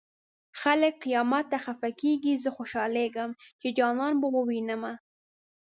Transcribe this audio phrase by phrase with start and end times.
[0.61, 3.29] خلک قيامت ته خفه کيږي زه خوشالېږم
[3.61, 4.93] چې جانان به ووينمه